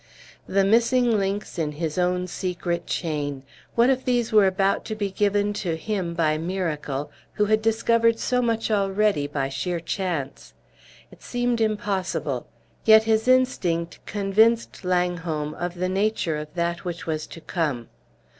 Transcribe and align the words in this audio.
The 0.47 0.65
missing 0.65 1.11
links 1.19 1.59
in 1.59 1.73
his 1.73 1.99
own 1.99 2.25
secret 2.25 2.87
chain, 2.87 3.43
what 3.75 3.91
if 3.91 4.03
these 4.03 4.31
were 4.31 4.47
about 4.47 4.83
to 4.85 4.95
be 4.95 5.11
given 5.11 5.53
to 5.61 5.75
him 5.77 6.15
by 6.15 6.31
a 6.31 6.39
miracle, 6.39 7.11
who 7.33 7.45
had 7.45 7.61
discovered 7.61 8.17
so 8.17 8.41
much 8.41 8.71
already 8.71 9.27
by 9.27 9.47
sheer 9.49 9.79
chance! 9.79 10.55
It 11.11 11.21
seemed 11.21 11.61
impossible; 11.61 12.47
yet 12.83 13.03
his 13.03 13.27
instinct 13.27 13.99
convinced 14.07 14.83
Langholm 14.83 15.53
of 15.53 15.75
the 15.75 15.87
nature 15.87 16.35
of 16.35 16.51
that 16.55 16.83
which 16.83 17.05
was 17.05 17.27
to 17.27 17.39
come. 17.39 17.87